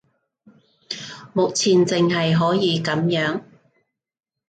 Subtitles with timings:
[1.33, 3.43] 目前淨係可以噉樣